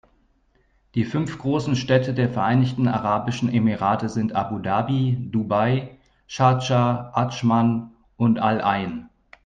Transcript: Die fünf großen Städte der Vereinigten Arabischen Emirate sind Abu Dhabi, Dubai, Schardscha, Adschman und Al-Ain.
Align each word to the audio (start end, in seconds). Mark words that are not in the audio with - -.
Die 0.95 1.05
fünf 1.05 1.37
großen 1.37 1.75
Städte 1.75 2.15
der 2.15 2.27
Vereinigten 2.27 2.87
Arabischen 2.87 3.53
Emirate 3.53 4.09
sind 4.09 4.33
Abu 4.33 4.57
Dhabi, 4.57 5.29
Dubai, 5.31 5.99
Schardscha, 6.25 7.11
Adschman 7.13 7.91
und 8.17 8.39
Al-Ain. 8.39 9.09